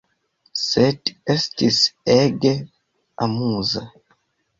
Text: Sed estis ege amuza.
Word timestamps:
Sed 0.59 1.11
estis 1.33 1.77
ege 2.13 2.55
amuza. 3.27 3.85